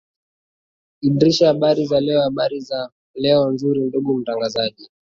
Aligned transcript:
idrisha 1.01 1.47
habari 1.47 1.85
za 1.85 1.99
leo 1.99 2.21
habari 2.21 2.59
za 2.59 2.89
leo 3.15 3.51
nzuri 3.51 3.81
ndugu 3.81 4.13
mtangazaji 4.17 4.89